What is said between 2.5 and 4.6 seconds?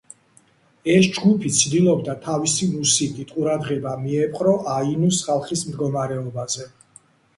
მუსიკით ყურადღება მიეპყრო